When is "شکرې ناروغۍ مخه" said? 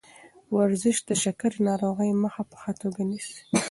1.23-2.41